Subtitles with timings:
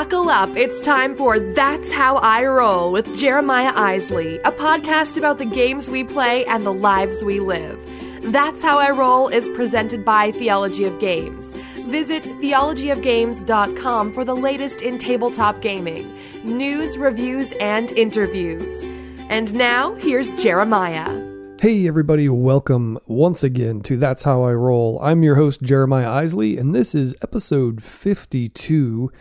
[0.00, 0.56] Buckle up.
[0.56, 5.90] It's time for That's How I Roll with Jeremiah Isley, a podcast about the games
[5.90, 7.78] we play and the lives we live.
[8.22, 11.54] That's How I Roll is presented by Theology of Games.
[11.90, 16.10] Visit theologyofgames.com for the latest in tabletop gaming,
[16.44, 18.82] news, reviews, and interviews.
[19.28, 21.26] And now, here's Jeremiah.
[21.60, 24.98] Hey, everybody, welcome once again to That's How I Roll.
[25.02, 29.12] I'm your host, Jeremiah Isley, and this is episode 52,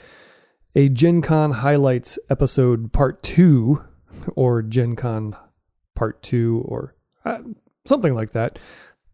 [0.75, 3.83] a Gen Con Highlights episode part two,
[4.35, 5.35] or Gen Con
[5.95, 6.95] part two, or
[7.25, 7.39] uh,
[7.85, 8.59] something like that.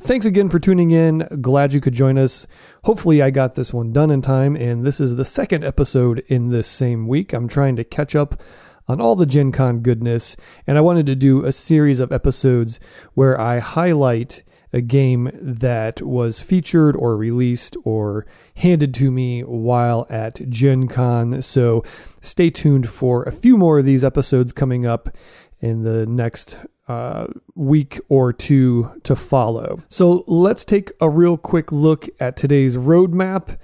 [0.00, 1.28] Thanks again for tuning in.
[1.40, 2.46] Glad you could join us.
[2.84, 6.48] Hopefully, I got this one done in time, and this is the second episode in
[6.48, 7.32] this same week.
[7.32, 8.40] I'm trying to catch up
[8.88, 10.36] on all the Gen Con goodness,
[10.66, 12.80] and I wanted to do a series of episodes
[13.14, 18.26] where I highlight a game that was featured or released or
[18.56, 21.42] handed to me while at Gen Con.
[21.42, 21.84] So
[22.20, 25.14] stay tuned for a few more of these episodes coming up
[25.60, 29.82] in the next uh, week or two to follow.
[29.88, 33.56] So let's take a real quick look at today's roadmap.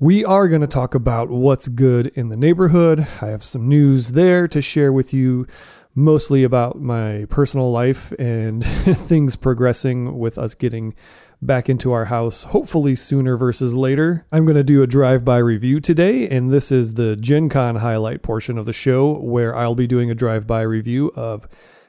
[0.00, 3.06] We are going to talk about what's good in the neighborhood.
[3.22, 5.46] I have some news there to share with you,
[5.94, 10.94] mostly about my personal life and things progressing with us getting
[11.40, 14.26] back into our house, hopefully sooner versus later.
[14.32, 17.76] I'm going to do a drive by review today, and this is the Gen Con
[17.76, 21.46] highlight portion of the show where I'll be doing a drive by review of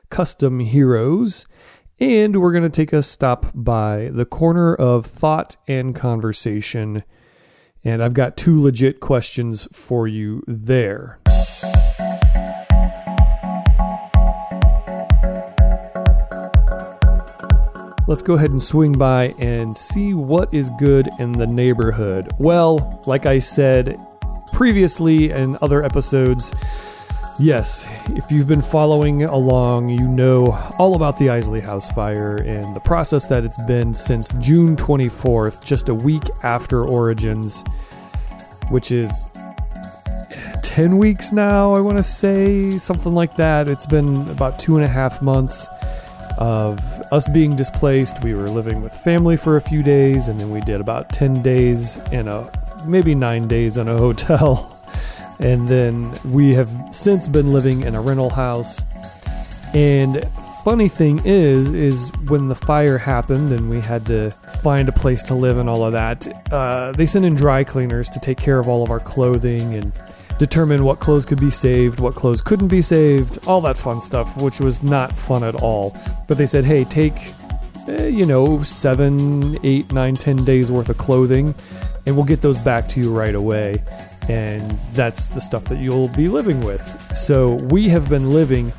[0.09, 1.45] Custom Heroes.
[1.99, 7.03] And we're going to take a stop by the corner of thought and conversation
[7.85, 11.19] and I've got two legit questions for you there.
[18.07, 22.31] Let's go ahead and swing by and see what is good in the neighborhood.
[22.37, 23.99] Well, like I said
[24.53, 26.51] previously in other episodes,
[27.37, 32.73] Yes, if you've been following along, you know all about the Isley House fire and
[32.73, 37.65] the process that it's been since June 24th, just a week after Origins,
[38.69, 39.33] which is
[40.63, 43.67] 10 weeks now, I want to say, something like that.
[43.67, 45.67] It's been about two and a half months
[46.37, 46.79] of
[47.11, 48.23] us being displaced.
[48.23, 51.41] We were living with family for a few days, and then we did about 10
[51.41, 52.49] days in a
[52.87, 54.71] maybe nine days in a hotel.
[55.39, 58.85] And then we have since been living in a rental house.
[59.73, 60.25] And
[60.63, 64.31] funny thing is, is when the fire happened and we had to
[64.63, 68.09] find a place to live and all of that, uh, they sent in dry cleaners
[68.09, 69.93] to take care of all of our clothing and
[70.37, 74.35] determine what clothes could be saved, what clothes couldn't be saved, all that fun stuff,
[74.41, 75.95] which was not fun at all.
[76.27, 77.33] But they said, hey, take,
[77.87, 81.55] eh, you know, seven, eight, nine, ten days worth of clothing,
[82.05, 83.81] and we'll get those back to you right away
[84.29, 86.81] and that's the stuff that you'll be living with.
[87.15, 88.71] So we have been living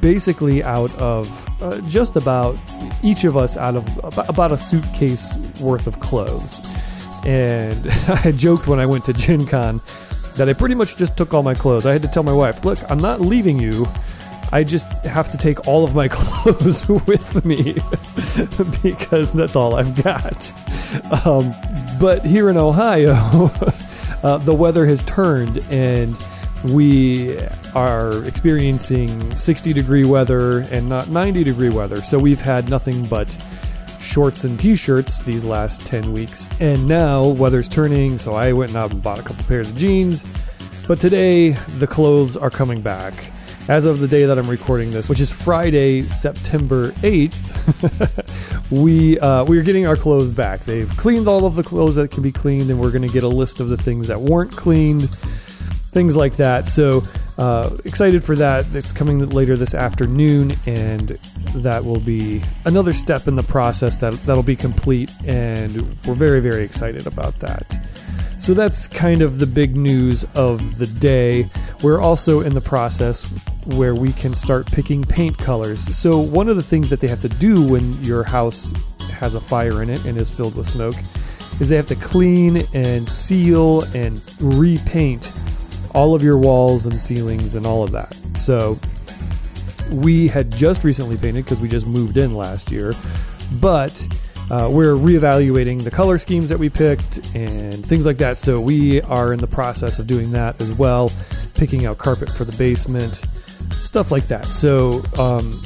[0.00, 2.56] basically out of uh, just about
[3.02, 6.60] each of us out of about a suitcase worth of clothes.
[7.24, 9.80] And I joked when I went to Gen Con
[10.38, 11.84] that I pretty much just took all my clothes.
[11.84, 13.86] I had to tell my wife, look, I'm not leaving you.
[14.50, 17.74] I just have to take all of my clothes with me
[18.82, 20.52] because that's all I've got.
[21.26, 21.52] Um,
[22.00, 23.12] but here in Ohio,
[24.22, 26.16] uh, the weather has turned and
[26.72, 27.38] we
[27.74, 31.96] are experiencing 60 degree weather and not 90 degree weather.
[32.02, 33.28] So we've had nothing but
[34.00, 36.48] shorts and t-shirts these last 10 weeks.
[36.60, 40.24] And now weather's turning, so I went out and bought a couple pairs of jeans.
[40.86, 43.32] But today the clothes are coming back.
[43.68, 49.44] As of the day that I'm recording this, which is Friday, September 8th, we uh,
[49.44, 50.60] we are getting our clothes back.
[50.60, 53.24] They've cleaned all of the clothes that can be cleaned, and we're going to get
[53.24, 55.10] a list of the things that weren't cleaned,
[55.92, 56.66] things like that.
[56.66, 57.02] So
[57.38, 58.66] uh, excited for that.
[58.74, 61.10] It's coming later this afternoon, and
[61.54, 66.40] that will be another step in the process that that'll be complete, and we're very
[66.40, 67.80] very excited about that.
[68.38, 71.48] So that's kind of the big news of the day.
[71.82, 73.24] We're also in the process
[73.66, 75.96] where we can start picking paint colors.
[75.96, 78.72] So, one of the things that they have to do when your house
[79.12, 80.94] has a fire in it and is filled with smoke
[81.60, 85.32] is they have to clean and seal and repaint
[85.94, 88.14] all of your walls and ceilings and all of that.
[88.36, 88.78] So,
[89.92, 92.92] we had just recently painted because we just moved in last year,
[93.60, 94.06] but
[94.50, 98.38] uh, we're reevaluating the color schemes that we picked and things like that.
[98.38, 101.12] So we are in the process of doing that as well,
[101.54, 103.24] picking out carpet for the basement,
[103.72, 104.46] stuff like that.
[104.46, 105.62] So um,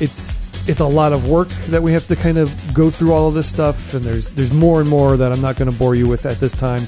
[0.00, 3.28] it's it's a lot of work that we have to kind of go through all
[3.28, 5.94] of this stuff, and there's there's more and more that I'm not going to bore
[5.94, 6.82] you with at this time.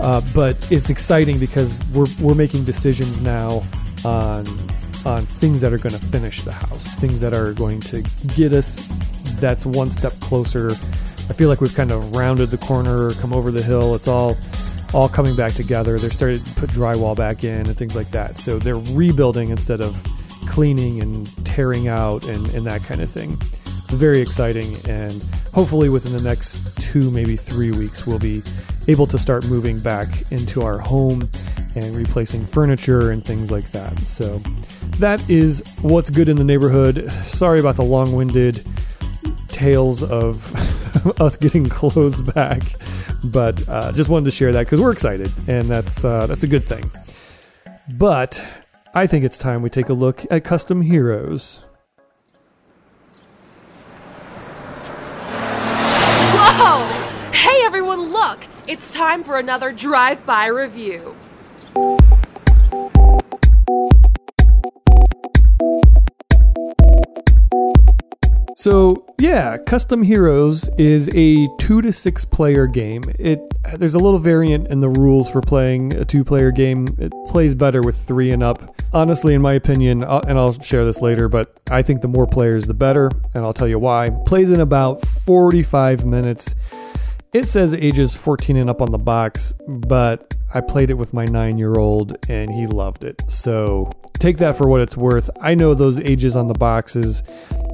[0.00, 3.62] Uh, but it's exciting because we're we're making decisions now
[4.04, 4.46] on
[5.04, 8.02] on things that are going to finish the house, things that are going to
[8.36, 8.88] get us
[9.40, 10.70] that's one step closer.
[10.70, 13.94] I feel like we've kind of rounded the corner, come over the hill.
[13.94, 14.36] It's all
[14.94, 15.98] all coming back together.
[15.98, 18.36] They're starting to put drywall back in and things like that.
[18.36, 20.02] So they're rebuilding instead of
[20.48, 23.38] cleaning and tearing out and, and that kind of thing.
[23.84, 25.22] It's very exciting, and
[25.54, 28.42] hopefully within the next two, maybe three weeks, we'll be
[28.88, 31.28] able to start moving back into our home
[31.76, 33.96] and replacing furniture and things like that.
[34.00, 34.38] So
[34.98, 37.10] that is what's good in the neighborhood.
[37.12, 38.64] Sorry about the long winded
[39.48, 40.54] tales of
[41.20, 42.62] us getting clothes back,
[43.24, 46.48] but uh, just wanted to share that because we're excited, and that's uh, that's a
[46.48, 46.90] good thing.
[47.94, 48.44] But
[48.94, 51.64] I think it's time we take a look at custom heroes.
[56.34, 57.32] Whoa!
[57.32, 58.40] Hey everyone, look!
[58.68, 61.16] It's time for another drive-by review.
[68.58, 73.04] So yeah, Custom Heroes is a two to six player game.
[73.18, 73.40] It
[73.78, 76.88] there's a little variant in the rules for playing a two player game.
[76.98, 78.78] It plays better with three and up.
[78.92, 82.26] Honestly, in my opinion, uh, and I'll share this later, but I think the more
[82.26, 84.10] players, the better, and I'll tell you why.
[84.26, 86.54] Plays in about 45 minutes.
[87.34, 91.26] It says ages 14 and up on the box, but I played it with my
[91.26, 93.22] nine year old and he loved it.
[93.28, 95.28] So take that for what it's worth.
[95.42, 97.22] I know those ages on the boxes,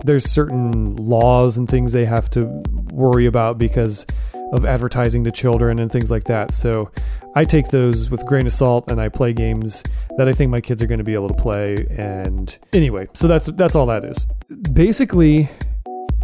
[0.05, 2.47] there's certain laws and things they have to
[2.91, 4.07] worry about because
[4.53, 6.53] of advertising to children and things like that.
[6.53, 6.91] So
[7.37, 9.85] I take those with grain of salt and I play games
[10.17, 11.87] that I think my kids are going to be able to play.
[11.97, 14.27] And anyway, so that's that's all that is.
[14.73, 15.49] Basically,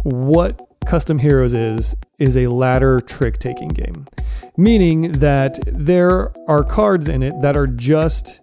[0.03, 4.07] what Custom Heroes is is a ladder trick taking game,
[4.57, 8.41] meaning that there are cards in it that are just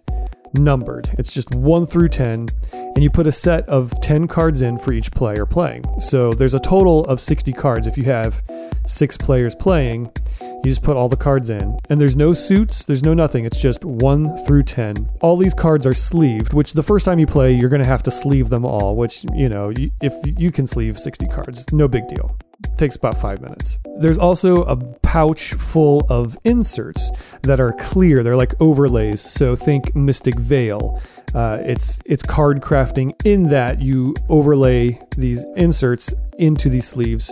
[0.53, 1.09] numbered.
[1.17, 4.93] It's just 1 through 10, and you put a set of 10 cards in for
[4.93, 5.83] each player playing.
[5.99, 8.41] So there's a total of 60 cards if you have
[8.85, 10.11] six players playing.
[10.41, 13.45] You just put all the cards in, and there's no suits, there's no nothing.
[13.45, 15.09] It's just 1 through 10.
[15.21, 18.03] All these cards are sleeved, which the first time you play, you're going to have
[18.03, 19.71] to sleeve them all, which, you know,
[20.01, 22.37] if you can sleeve 60 cards, no big deal
[22.77, 23.79] takes about five minutes.
[23.99, 27.11] There's also a pouch full of inserts
[27.43, 28.23] that are clear.
[28.23, 29.21] They're like overlays.
[29.21, 31.01] So think Mystic Vale.
[31.33, 37.31] Uh, it's it's card crafting in that you overlay these inserts into these sleeves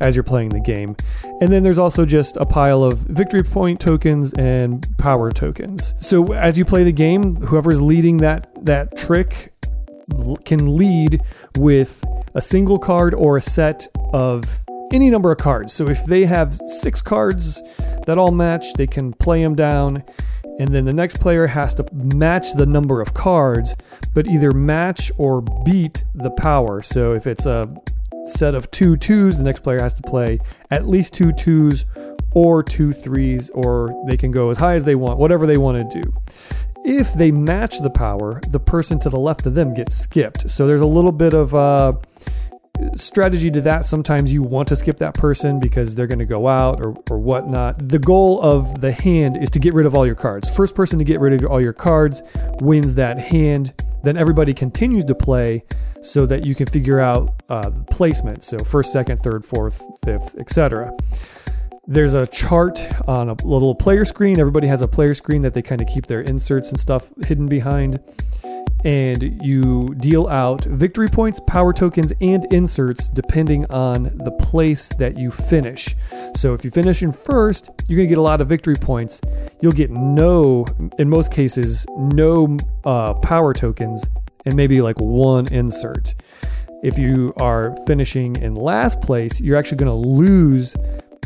[0.00, 0.96] as you're playing the game.
[1.40, 5.94] And then there's also just a pile of victory point tokens and power tokens.
[5.98, 9.52] So as you play the game, whoever's leading that that trick
[10.44, 11.22] can lead
[11.56, 14.44] with a single card or a set of
[14.92, 15.72] any number of cards.
[15.72, 17.62] So if they have six cards
[18.06, 20.04] that all match, they can play them down.
[20.58, 23.74] And then the next player has to match the number of cards,
[24.14, 26.82] but either match or beat the power.
[26.82, 27.74] So if it's a
[28.26, 30.38] set of two twos, the next player has to play
[30.70, 31.86] at least two twos
[32.34, 35.90] or two threes, or they can go as high as they want, whatever they want
[35.90, 36.12] to do.
[36.84, 40.50] If they match the power, the person to the left of them gets skipped.
[40.50, 41.94] So there's a little bit of uh,
[42.94, 43.86] strategy to that.
[43.86, 47.18] Sometimes you want to skip that person because they're going to go out or, or
[47.18, 47.88] whatnot.
[47.88, 50.50] The goal of the hand is to get rid of all your cards.
[50.50, 52.22] First person to get rid of all your cards
[52.60, 53.72] wins that hand.
[54.04, 55.64] Then everybody continues to play
[56.02, 58.42] so that you can figure out uh, placement.
[58.42, 60.92] So first, second, third, fourth, fifth, etc.
[61.86, 64.38] There's a chart on a little player screen.
[64.38, 67.48] Everybody has a player screen that they kind of keep their inserts and stuff hidden
[67.48, 68.00] behind
[68.84, 75.16] and you deal out victory points, power tokens, and inserts depending on the place that
[75.16, 75.94] you finish.
[76.34, 79.20] So if you finish in first, you're going to get a lot of victory points.
[79.60, 80.66] You'll get no,
[80.98, 84.04] in most cases, no uh, power tokens
[84.44, 86.14] and maybe like one insert.
[86.82, 90.74] If you are finishing in last place, you're actually going to lose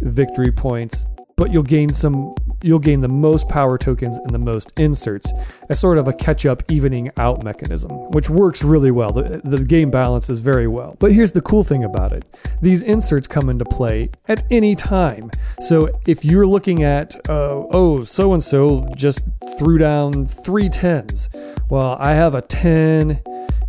[0.02, 4.72] victory points, but you'll gain some you'll gain the most power tokens and the most
[4.78, 5.32] inserts
[5.68, 9.12] as sort of a catch up, evening out mechanism, which works really well.
[9.12, 10.96] The, the game balances very well.
[10.98, 12.25] But here's the cool thing about it
[12.60, 15.30] these inserts come into play at any time.
[15.60, 19.22] So if you're looking at, uh, oh, so and so just
[19.58, 21.28] threw down three tens,
[21.68, 23.22] well, I have a 10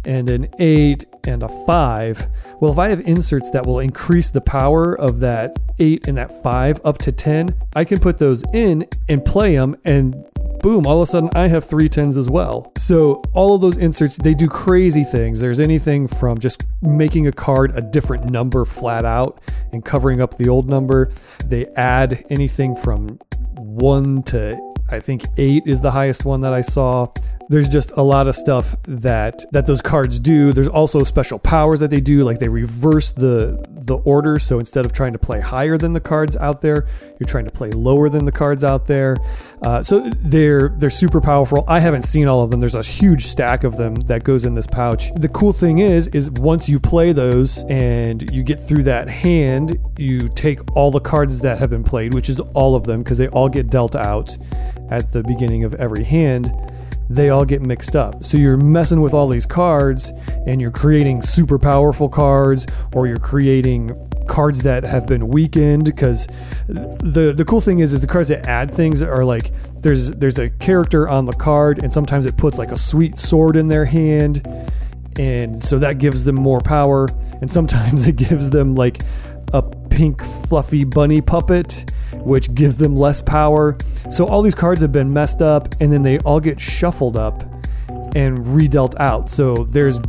[0.07, 2.27] and an 8 and a 5.
[2.59, 6.41] Well, if I have inserts that will increase the power of that 8 and that
[6.41, 10.25] 5 up to 10, I can put those in and play them and
[10.61, 12.71] boom, all of a sudden I have three tens as well.
[12.77, 15.39] So all of those inserts, they do crazy things.
[15.39, 19.39] There's anything from just making a card a different number flat out
[19.71, 21.11] and covering up the old number.
[21.45, 23.19] They add anything from
[23.57, 24.57] one to
[24.89, 27.07] I think eight is the highest one that I saw.
[27.49, 30.51] There's just a lot of stuff that that those cards do.
[30.51, 34.37] There's also special powers that they do, like they reverse the the order.
[34.37, 36.85] So instead of trying to play higher than the cards out there,
[37.19, 39.15] you're trying to play lower than the cards out there.
[39.61, 41.63] Uh, so they're they're super powerful.
[41.69, 42.59] I haven't seen all of them.
[42.59, 45.11] There's a huge stack of them that goes in this pouch.
[45.15, 49.79] The cool thing is, is once you play those and you get through that hand,
[49.97, 53.17] you take all the cards that have been played, which is all of them, because
[53.17, 54.37] they all get dealt out
[54.89, 56.51] at the beginning of every hand
[57.09, 58.23] they all get mixed up.
[58.23, 60.11] So you're messing with all these cards
[60.45, 63.95] and you're creating super powerful cards or you're creating
[64.27, 66.27] cards that have been weakened because
[66.67, 70.37] the the cool thing is is the cards that add things are like there's there's
[70.37, 73.85] a character on the card and sometimes it puts like a sweet sword in their
[73.85, 74.45] hand
[75.17, 77.07] and so that gives them more power
[77.39, 78.99] and sometimes it gives them like
[79.53, 83.77] a pink fluffy bunny puppet which gives them less power.
[84.09, 87.43] So all these cards have been messed up and then they all get shuffled up
[88.15, 89.29] and redealt out.
[89.29, 89.99] So there's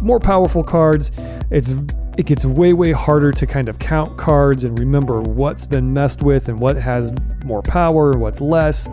[0.00, 1.10] more powerful cards.
[1.50, 1.74] It's
[2.18, 6.22] it gets way way harder to kind of count cards and remember what's been messed
[6.22, 7.12] with and what has
[7.44, 8.88] more power what's less,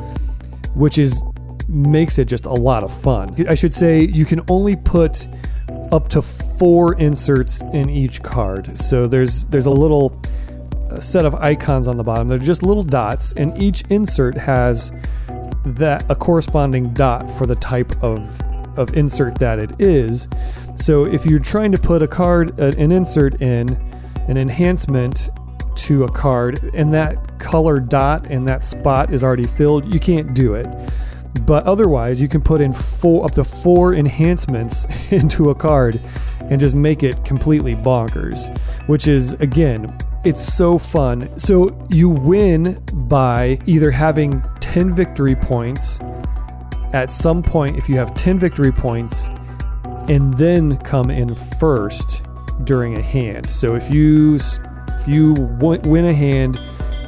[0.73, 1.21] which is
[1.67, 3.35] makes it just a lot of fun.
[3.47, 5.27] I should say you can only put
[5.91, 8.77] up to 4 inserts in each card.
[8.77, 10.21] So there's there's a little
[10.99, 12.27] set of icons on the bottom.
[12.27, 14.91] They're just little dots, and each insert has
[15.65, 18.21] that a corresponding dot for the type of
[18.77, 20.27] of insert that it is.
[20.77, 23.69] So if you're trying to put a card, uh, an insert in,
[24.27, 25.29] an enhancement
[25.75, 30.33] to a card, and that color dot and that spot is already filled, you can't
[30.33, 30.67] do it.
[31.45, 36.01] But otherwise, you can put in four up to four enhancements into a card
[36.39, 38.55] and just make it completely bonkers,
[38.87, 41.37] which is again it's so fun.
[41.37, 45.99] So you win by either having 10 victory points
[46.93, 49.27] at some point, if you have 10 victory points,
[50.09, 52.23] and then come in first
[52.63, 53.49] during a hand.
[53.49, 56.59] So if you if you win a hand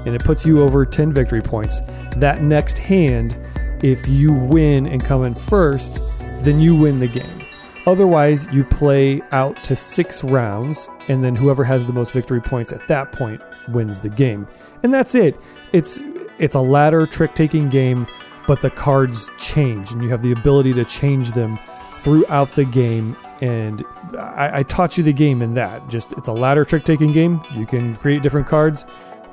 [0.05, 1.81] and it puts you over 10 victory points,
[2.17, 3.35] that next hand,
[3.83, 5.99] if you win and come in first,
[6.43, 7.40] then you win the game.
[7.87, 12.71] Otherwise, you play out to six rounds, and then whoever has the most victory points
[12.71, 14.47] at that point wins the game.
[14.83, 15.39] And that's it.
[15.73, 15.99] It's
[16.37, 18.07] it's a ladder trick taking game,
[18.47, 21.59] but the cards change, and you have the ability to change them
[21.95, 23.17] throughout the game.
[23.41, 23.83] And
[24.17, 25.87] I, I taught you the game in that.
[25.87, 27.41] Just it's a ladder trick taking game.
[27.55, 28.85] You can create different cards,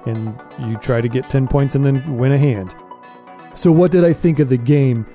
[0.07, 2.75] and you try to get ten points and then win a hand.
[3.55, 5.07] So, what did I think of the game?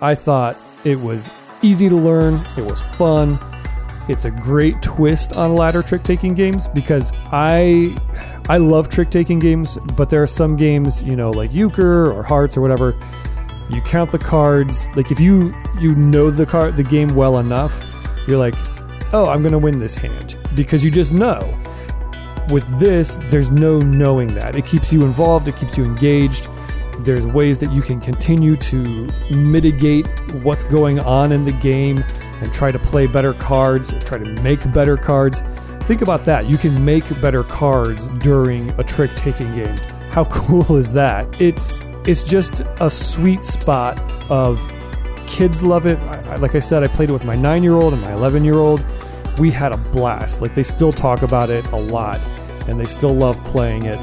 [0.00, 1.32] I thought it was
[1.62, 3.38] easy to learn, it was fun.
[4.08, 7.96] It's a great twist on ladder trick taking games because I
[8.48, 12.22] I love trick taking games, but there are some games, you know, like euchre or
[12.22, 12.96] hearts or whatever.
[13.68, 14.86] You count the cards.
[14.94, 17.84] Like if you you know the card the game well enough,
[18.28, 18.54] you're like,
[19.12, 21.40] "Oh, I'm going to win this hand." Because you just know.
[22.50, 24.54] With this, there's no knowing that.
[24.54, 26.48] It keeps you involved, it keeps you engaged
[27.00, 30.06] there's ways that you can continue to mitigate
[30.42, 32.04] what's going on in the game
[32.40, 35.40] and try to play better cards, try to make better cards.
[35.80, 36.46] Think about that.
[36.46, 39.76] You can make better cards during a trick taking game.
[40.10, 41.40] How cool is that?
[41.40, 44.00] It's it's just a sweet spot
[44.30, 44.60] of
[45.26, 45.98] kids love it.
[45.98, 48.84] I, like I said, I played it with my 9-year-old and my 11-year-old.
[49.38, 50.40] We had a blast.
[50.40, 52.20] Like they still talk about it a lot
[52.68, 54.00] and they still love playing it.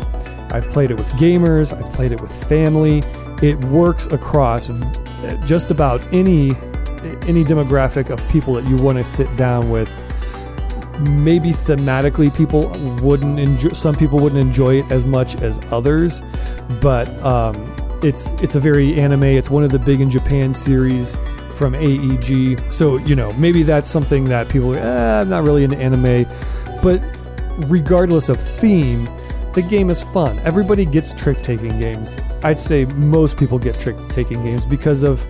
[0.53, 3.03] I've played it with gamers, I've played it with family.
[3.41, 4.69] It works across
[5.45, 6.51] just about any
[7.27, 9.89] any demographic of people that you want to sit down with.
[11.09, 12.69] Maybe thematically people
[13.05, 16.21] wouldn't enjoy some people wouldn't enjoy it as much as others,
[16.81, 17.53] but um,
[18.03, 19.23] it's it's a very anime.
[19.23, 21.17] It's one of the big in Japan series
[21.55, 22.71] from AEG.
[22.71, 26.25] So, you know, maybe that's something that people, eh, I'm not really into anime.
[26.81, 27.01] But
[27.67, 29.07] regardless of theme,
[29.53, 30.39] the game is fun.
[30.39, 32.17] Everybody gets trick taking games.
[32.43, 35.23] I'd say most people get trick taking games because of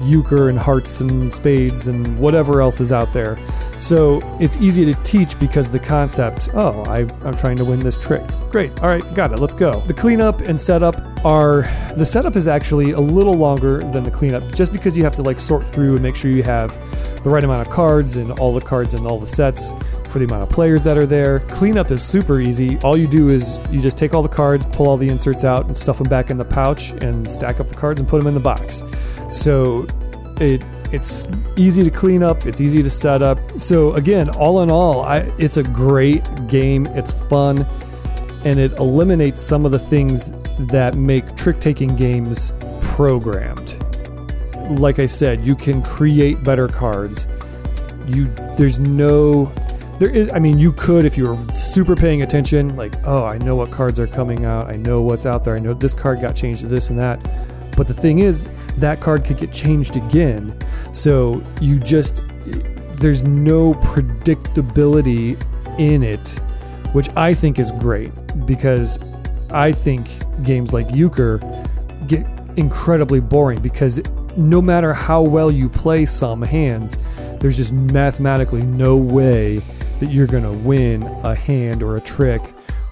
[0.00, 3.38] euchre and hearts and spades and whatever else is out there.
[3.78, 7.96] So it's easy to teach because the concept, oh, I, am trying to win this
[7.96, 8.22] trick.
[8.50, 8.80] Great.
[8.82, 9.38] All right, got it.
[9.38, 9.80] Let's go.
[9.86, 11.62] The cleanup and setup are
[11.96, 15.22] the setup is actually a little longer than the cleanup just because you have to
[15.22, 16.70] like sort through and make sure you have
[17.22, 19.70] the right amount of cards and all the cards and all the sets
[20.14, 21.40] for the amount of players that are there.
[21.40, 22.78] Cleanup is super easy.
[22.84, 25.66] All you do is you just take all the cards, pull all the inserts out,
[25.66, 28.28] and stuff them back in the pouch, and stack up the cards and put them
[28.28, 28.84] in the box.
[29.28, 29.88] So
[30.40, 32.46] it it's easy to clean up.
[32.46, 33.40] It's easy to set up.
[33.58, 36.86] So again, all in all, I, it's a great game.
[36.90, 37.66] It's fun,
[38.44, 40.30] and it eliminates some of the things
[40.70, 43.74] that make trick taking games programmed.
[44.78, 47.26] Like I said, you can create better cards.
[48.06, 49.52] You there's no
[49.98, 53.38] there is I mean you could if you were super paying attention like oh I
[53.38, 54.68] know what cards are coming out.
[54.68, 55.56] I know what's out there.
[55.56, 57.20] I know this card got changed to this and that.
[57.76, 58.44] But the thing is
[58.76, 60.56] that card could get changed again.
[60.92, 62.22] So you just
[62.96, 65.40] there's no predictability
[65.78, 66.40] in it,
[66.92, 68.12] which I think is great
[68.46, 68.98] because
[69.50, 70.08] I think
[70.42, 71.38] games like Euchre
[72.06, 74.00] get incredibly boring because
[74.36, 76.96] no matter how well you play some hands,
[77.44, 79.58] there's just mathematically no way
[79.98, 82.40] that you're going to win a hand or a trick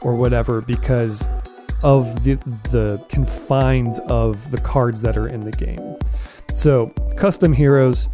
[0.02, 1.26] or whatever because
[1.82, 2.34] of the
[2.70, 5.96] the confines of the cards that are in the game.
[6.52, 8.10] So, custom heroes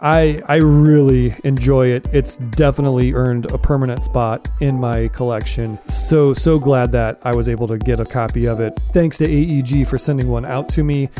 [0.00, 2.08] I I really enjoy it.
[2.10, 5.78] It's definitely earned a permanent spot in my collection.
[5.90, 8.80] So so glad that I was able to get a copy of it.
[8.94, 11.10] Thanks to AEG for sending one out to me.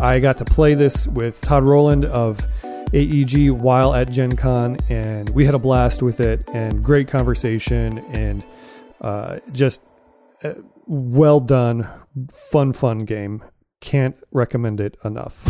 [0.00, 2.40] I got to play this with Todd Rowland of
[2.92, 7.98] AEG while at Gen Con, and we had a blast with it and great conversation
[8.08, 8.44] and
[9.00, 9.80] uh, just
[10.42, 10.54] uh,
[10.86, 11.88] well done,
[12.32, 13.44] fun, fun game.
[13.80, 15.46] Can't recommend it enough.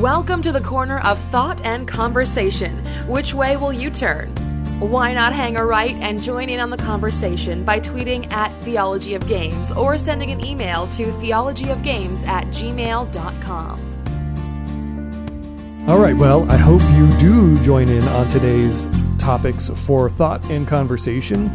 [0.00, 2.78] Welcome to the corner of thought and conversation.
[3.06, 4.47] Which way will you turn?
[4.80, 9.14] Why not hang a right and join in on the conversation by tweeting at Theology
[9.14, 13.88] of Games or sending an email to theologyofgames at gmail.com.
[15.88, 18.86] All right, well, I hope you do join in on today's
[19.18, 21.50] topics for thought and conversation.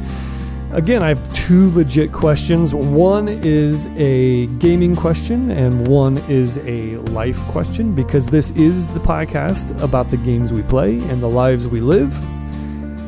[0.72, 2.74] Again, I have two legit questions.
[2.74, 9.00] One is a gaming question, and one is a life question because this is the
[9.00, 12.12] podcast about the games we play and the lives we live.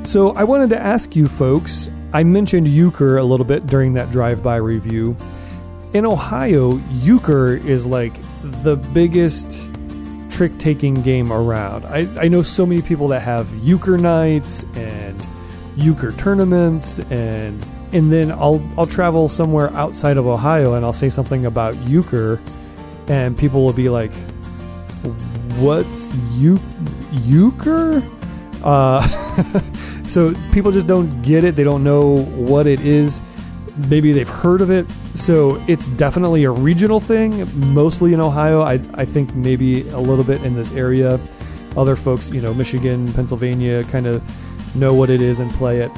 [0.05, 4.11] So, I wanted to ask you folks I mentioned Euchre a little bit during that
[4.11, 5.17] drive by review.
[5.93, 9.67] In Ohio, Euchre is like the biggest
[10.29, 11.85] trick taking game around.
[11.85, 15.21] I, I know so many people that have Euchre nights and
[15.75, 21.09] euchre tournaments and and then I'll I'll travel somewhere outside of Ohio and I'll say
[21.09, 22.39] something about euchre
[23.07, 24.13] and people will be like
[25.59, 26.59] what's eu-
[27.11, 28.01] euchre
[28.63, 29.01] uh,
[30.07, 31.55] so people just don't get it.
[31.55, 33.21] They don't know what it is.
[33.89, 34.89] Maybe they've heard of it.
[35.15, 38.61] So it's definitely a regional thing mostly in ohio.
[38.61, 41.19] I, I think maybe a little bit in this area.
[41.75, 44.23] Other folks you know michigan pennsylvania kind of
[44.75, 45.91] know what it is and play it.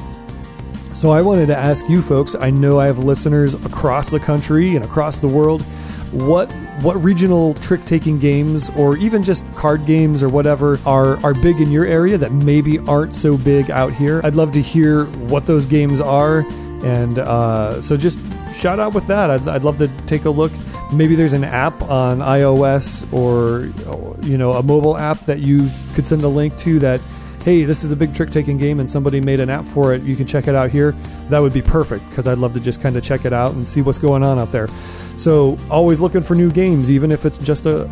[0.94, 4.74] So I wanted to ask you folks, I know I have listeners across the country
[4.74, 5.64] and across the world,
[6.12, 6.50] what
[6.82, 11.60] what regional trick taking games or even just card games or whatever are are big
[11.60, 14.20] in your area that maybe aren't so big out here?
[14.24, 16.46] I'd love to hear what those games are
[16.82, 18.20] and uh, so just
[18.54, 19.30] shout out with that.
[19.30, 20.52] I'd, I'd love to take a look.
[20.92, 23.66] Maybe there's an app on iOS or
[24.24, 27.00] you know a mobile app that you could send a link to that
[27.48, 30.02] hey, this is a big trick taking game and somebody made an app for it,
[30.02, 30.92] you can check it out here,
[31.30, 33.66] that would be perfect because I'd love to just kind of check it out and
[33.66, 34.68] see what's going on out there.
[35.16, 37.88] So always looking for new games, even if it's just a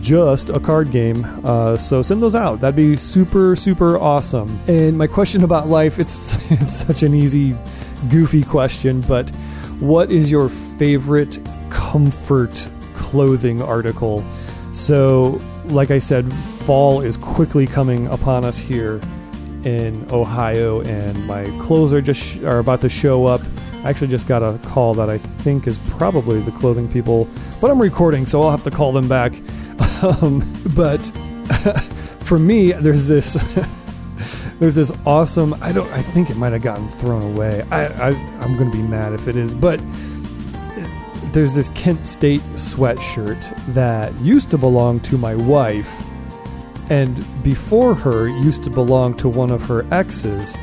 [0.00, 1.24] just a card game.
[1.44, 2.60] Uh, so send those out.
[2.60, 4.60] That'd be super super awesome.
[4.68, 7.56] And my question about life, it's it's such an easy,
[8.10, 9.28] goofy question, but
[9.80, 14.24] what is your favorite comfort clothing article?
[14.72, 19.00] So like I said, fall is quickly coming upon us here
[19.64, 23.40] in Ohio, and my clothes are just sh- are about to show up.
[23.84, 27.28] I actually just got a call that I think is probably the clothing people,
[27.60, 29.34] but I'm recording, so I'll have to call them back.
[30.02, 30.42] um,
[30.74, 31.04] but
[32.20, 33.34] for me, there's this.
[34.60, 35.54] there's this awesome.
[35.62, 35.90] I don't.
[35.92, 37.64] I think it might have gotten thrown away.
[37.70, 38.08] I, I
[38.40, 39.80] I'm to be mad if it is, but
[41.32, 43.40] there's this Kent State sweatshirt
[43.74, 46.04] that used to belong to my wife,
[46.90, 50.56] and before her used to belong to one of her exes,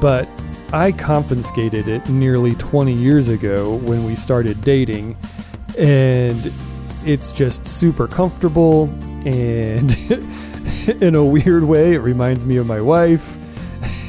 [0.00, 0.28] but
[0.72, 5.16] I confiscated it nearly 20 years ago when we started dating,
[5.78, 6.52] and
[7.04, 8.84] it's just super comfortable
[9.24, 9.96] and
[11.02, 13.36] in a weird way it reminds me of my wife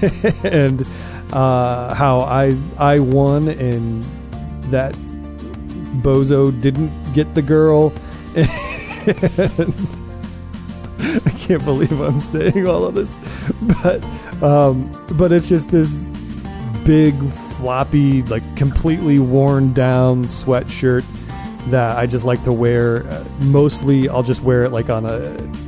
[0.43, 0.83] and
[1.31, 4.03] uh, how I I won and
[4.71, 4.97] that
[6.01, 7.93] bozo didn't get the girl.
[11.25, 13.17] I can't believe I'm saying all of this,
[13.81, 14.03] but
[14.43, 15.97] um, but it's just this
[16.85, 17.15] big
[17.59, 21.05] floppy, like completely worn down sweatshirt
[21.67, 23.05] that I just like to wear.
[23.07, 25.19] Uh, mostly, I'll just wear it like on a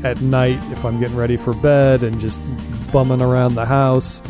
[0.04, 2.40] at night if I'm getting ready for bed and just
[2.92, 4.22] bumming around the house.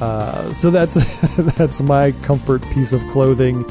[0.00, 0.94] Uh, so that's
[1.56, 3.64] that's my comfort piece of clothing.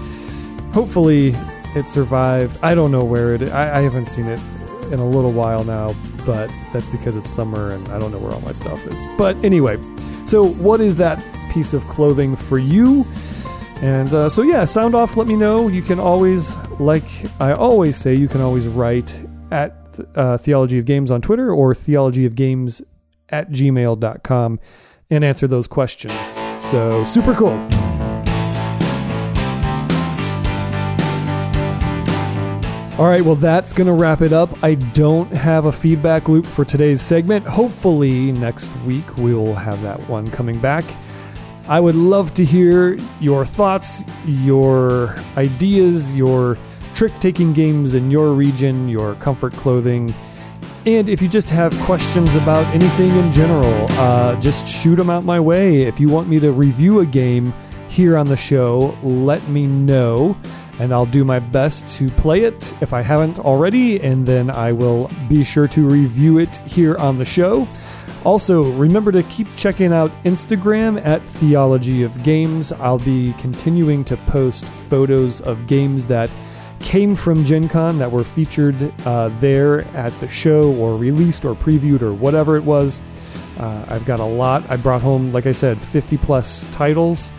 [0.74, 1.34] Hopefully,
[1.76, 2.58] it survived.
[2.64, 3.44] I don't know where it.
[3.50, 4.40] I, I haven't seen it
[4.92, 5.94] in a little while now,
[6.26, 9.06] but that's because it's summer and I don't know where all my stuff is.
[9.18, 9.82] But anyway,
[10.26, 13.06] so what is that piece of clothing for you?
[13.82, 15.16] And uh, so yeah, sound off.
[15.16, 15.68] Let me know.
[15.68, 17.06] You can always, like
[17.40, 19.76] I always say, you can always write at
[20.16, 22.82] uh, Theology of Games on Twitter or Theology of Games
[23.30, 24.60] at gmail.com
[25.10, 26.36] and answer those questions.
[26.60, 27.89] So super cool.
[33.00, 34.62] All right, well, that's going to wrap it up.
[34.62, 37.48] I don't have a feedback loop for today's segment.
[37.48, 40.84] Hopefully, next week we will have that one coming back.
[41.70, 46.58] I would love to hear your thoughts, your ideas, your
[46.94, 50.14] trick taking games in your region, your comfort clothing.
[50.86, 55.24] And if you just have questions about anything in general, uh, just shoot them out
[55.24, 55.84] my way.
[55.84, 57.54] If you want me to review a game
[57.88, 60.36] here on the show, let me know
[60.80, 64.72] and I'll do my best to play it if I haven't already, and then I
[64.72, 67.68] will be sure to review it here on the show.
[68.26, 72.72] Also, remember to keep checking out Instagram at Theology of Games.
[72.74, 76.30] I'll be continuing to post photos of games that
[76.80, 81.56] came from Gen Con that were featured uh, there at the show or released or
[81.56, 83.02] previewed or whatever it was.
[83.58, 84.70] Uh, I've got a lot.
[84.70, 87.32] I brought home, like I said, 50 plus titles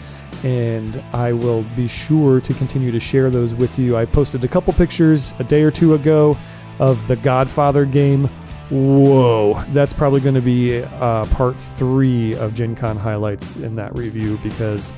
[0.44, 3.96] and I will be sure to continue to share those with you.
[3.96, 6.36] I posted a couple pictures a day or two ago
[6.78, 8.28] of the Godfather game.
[8.70, 13.96] Whoa, that's probably going to be uh, part three of Gen Con highlights in that
[13.96, 14.92] review because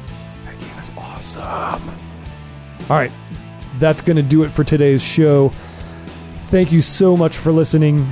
[0.44, 1.88] that game is awesome.
[2.90, 3.12] All right,
[3.78, 5.50] that's going to do it for today's show.
[6.48, 8.06] Thank you so much for listening.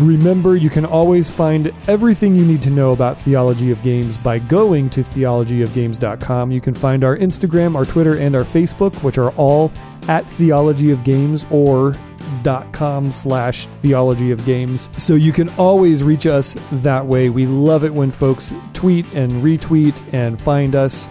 [0.00, 4.38] Remember, you can always find everything you need to know about Theology of Games by
[4.38, 6.50] going to theologyofgames.com.
[6.52, 9.72] You can find our Instagram, our Twitter, and our Facebook, which are all
[10.06, 11.96] at Theology of Games or
[12.42, 17.30] dot com slash theology of games so you can always reach us that way.
[17.30, 21.08] We love it when folks tweet and retweet and find us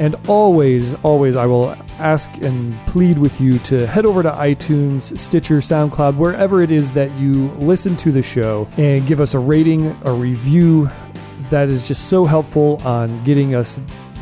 [0.00, 5.16] and always, always, I will ask and plead with you to head over to iTunes,
[5.18, 9.38] Stitcher, SoundCloud, wherever it is that you listen to the show, and give us a
[9.38, 10.90] rating, a review.
[11.50, 13.78] That is just so helpful on getting us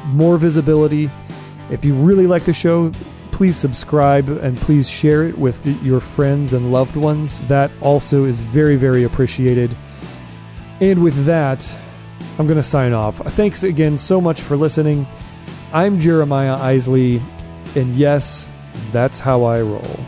[0.07, 1.09] more visibility.
[1.71, 2.91] If you really like the show,
[3.31, 7.39] please subscribe and please share it with your friends and loved ones.
[7.47, 9.77] That also is very, very appreciated.
[10.81, 11.65] And with that,
[12.37, 13.19] I'm going to sign off.
[13.19, 15.07] Thanks again so much for listening.
[15.71, 17.21] I'm Jeremiah Isley,
[17.75, 18.49] and yes,
[18.91, 20.01] that's how I roll.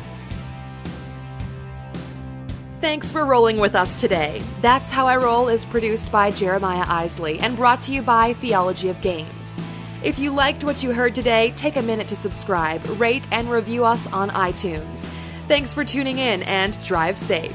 [2.80, 4.42] Thanks for rolling with us today.
[4.62, 8.88] That's How I Roll is produced by Jeremiah Isley and brought to you by Theology
[8.88, 9.60] of Games.
[10.02, 13.84] If you liked what you heard today, take a minute to subscribe, rate, and review
[13.84, 15.04] us on iTunes.
[15.46, 17.54] Thanks for tuning in and drive safe.